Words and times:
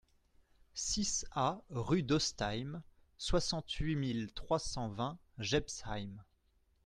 six 0.73 1.25
A 1.35 1.61
rue 1.69 2.01
d'Ostheim, 2.01 2.81
soixante-huit 3.19 3.95
mille 3.95 4.33
trois 4.33 4.57
cent 4.57 4.89
vingt 4.89 5.19
Jebsheim 5.37 6.23